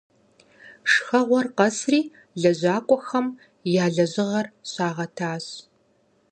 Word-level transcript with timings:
Шхэгъуэр 0.91 1.47
къэсри 1.57 2.01
лэжьакӀуэхэм 2.41 3.27
я 3.83 3.85
лэжьыгъэр 3.95 4.47
щагъэтащ. 4.69 5.45